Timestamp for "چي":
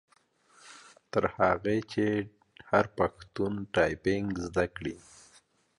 1.91-2.07